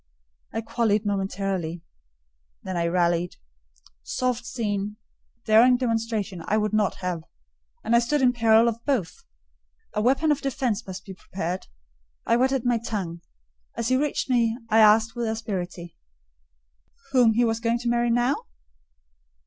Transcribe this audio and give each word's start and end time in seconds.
I 0.51 0.61
quailed 0.61 1.05
momentarily—then 1.05 2.75
I 2.75 2.87
rallied. 2.87 3.35
Soft 4.01 4.47
scene, 4.47 4.95
daring 5.45 5.77
demonstration, 5.77 6.41
I 6.47 6.57
would 6.57 6.73
not 6.73 6.95
have; 7.05 7.21
and 7.83 7.95
I 7.95 7.99
stood 7.99 8.19
in 8.19 8.33
peril 8.33 8.67
of 8.67 8.83
both: 8.83 9.23
a 9.93 10.01
weapon 10.01 10.31
of 10.31 10.41
defence 10.41 10.87
must 10.87 11.05
be 11.05 11.13
prepared—I 11.13 12.35
whetted 12.35 12.65
my 12.65 12.79
tongue: 12.79 13.21
as 13.75 13.89
he 13.89 13.95
reached 13.95 14.27
me, 14.27 14.57
I 14.71 14.79
asked 14.79 15.15
with 15.15 15.27
asperity, 15.27 15.95
"whom 17.11 17.33
he 17.33 17.45
was 17.45 17.59
going 17.59 17.77
to 17.77 17.87
marry 17.89 18.09
now?" 18.09 18.47